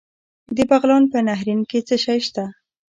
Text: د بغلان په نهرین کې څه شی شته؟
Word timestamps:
د 0.55 0.57
بغلان 0.69 1.03
په 1.11 1.17
نهرین 1.27 1.59
کې 1.69 1.79
څه 1.87 1.95
شی 2.03 2.19
شته؟ 2.27 2.45